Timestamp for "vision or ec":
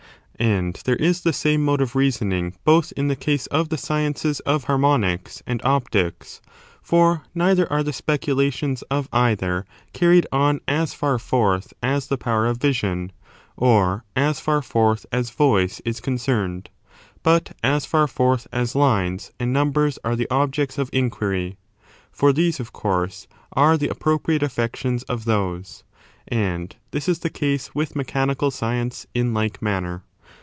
12.57-14.21